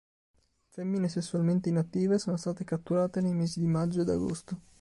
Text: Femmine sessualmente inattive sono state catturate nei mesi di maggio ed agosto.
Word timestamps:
Femmine 0.71 1.09
sessualmente 1.09 1.69
inattive 1.69 2.17
sono 2.17 2.35
state 2.35 2.63
catturate 2.63 3.21
nei 3.21 3.35
mesi 3.35 3.59
di 3.59 3.67
maggio 3.67 4.01
ed 4.01 4.09
agosto. 4.09 4.59